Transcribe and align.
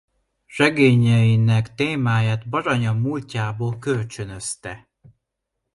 Regényeinek 0.57 1.75
témáját 1.75 2.49
Baranya 2.49 2.93
múltjából 2.93 3.79
kölcsönözte. 3.79 4.89